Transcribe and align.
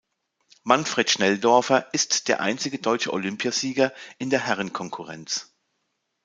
Manfred 0.63 1.11
Schnelldorfer 1.11 1.93
ist 1.93 2.27
der 2.27 2.39
einzige 2.41 2.79
deutsche 2.79 3.13
Olympiasieger 3.13 3.93
in 4.17 4.31
der 4.31 4.39
Herrenkonkurrenz. 4.39 5.53